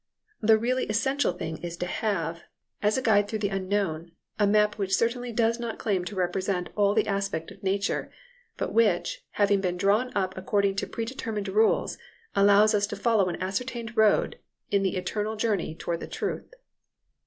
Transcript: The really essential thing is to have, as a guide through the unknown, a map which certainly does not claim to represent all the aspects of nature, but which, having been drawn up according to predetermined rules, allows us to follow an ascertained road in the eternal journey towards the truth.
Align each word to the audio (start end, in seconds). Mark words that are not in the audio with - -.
The 0.41 0.57
really 0.57 0.85
essential 0.87 1.31
thing 1.31 1.57
is 1.57 1.77
to 1.77 1.85
have, 1.85 2.41
as 2.81 2.97
a 2.97 3.03
guide 3.03 3.27
through 3.27 3.37
the 3.37 3.49
unknown, 3.49 4.13
a 4.39 4.47
map 4.47 4.79
which 4.79 4.95
certainly 4.95 5.31
does 5.31 5.59
not 5.59 5.77
claim 5.77 6.05
to 6.05 6.15
represent 6.15 6.69
all 6.75 6.95
the 6.95 7.05
aspects 7.05 7.51
of 7.51 7.61
nature, 7.61 8.11
but 8.57 8.73
which, 8.73 9.23
having 9.33 9.61
been 9.61 9.77
drawn 9.77 10.11
up 10.15 10.35
according 10.35 10.75
to 10.77 10.87
predetermined 10.87 11.49
rules, 11.49 11.99
allows 12.35 12.73
us 12.73 12.87
to 12.87 12.95
follow 12.95 13.29
an 13.29 13.39
ascertained 13.39 13.95
road 13.95 14.39
in 14.71 14.81
the 14.81 14.97
eternal 14.97 15.35
journey 15.35 15.75
towards 15.75 15.99
the 15.99 16.07
truth. 16.07 16.49